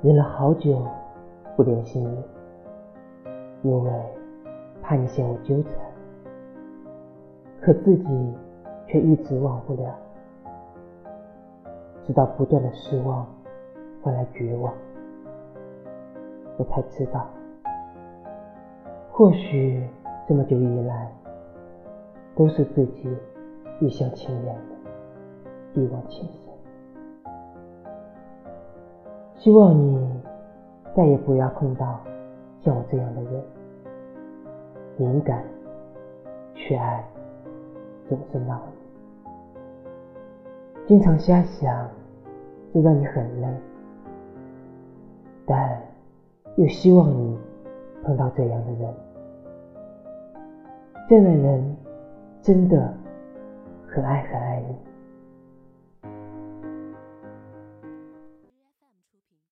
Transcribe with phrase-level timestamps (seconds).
[0.00, 0.80] 忍了好久
[1.56, 2.24] 不联系你，
[3.62, 3.90] 因为
[4.80, 5.72] 怕你嫌我纠缠，
[7.60, 8.34] 可自己
[8.86, 9.92] 却一直忘不了，
[12.04, 13.26] 直到不断的失望
[14.00, 14.72] 换来绝望，
[16.58, 17.26] 我才知道，
[19.10, 19.84] 或许
[20.28, 21.12] 这么久以来
[22.36, 23.12] 都是自己
[23.80, 26.57] 一厢情愿的，一往情深。
[29.48, 29.98] 希望你
[30.94, 31.98] 再也不要碰到
[32.60, 33.42] 像我这样的人，
[34.98, 35.42] 敏感
[36.54, 37.02] 缺爱，
[38.10, 38.60] 总是闹，
[40.86, 41.88] 经常瞎想，
[42.74, 43.48] 知道你很累，
[45.46, 45.80] 但
[46.56, 47.38] 又希望你
[48.04, 48.94] 碰到这样的人，
[51.08, 51.76] 这样的人
[52.42, 52.92] 真的
[53.88, 54.76] 很爱很爱你。